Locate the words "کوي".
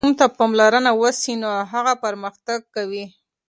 2.75-3.05